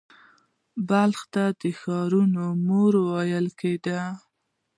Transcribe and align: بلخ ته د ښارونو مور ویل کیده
بلخ 0.89 1.19
ته 1.33 1.43
د 1.61 1.63
ښارونو 1.79 2.43
مور 2.67 2.93
ویل 3.07 3.47
کیده 3.59 3.99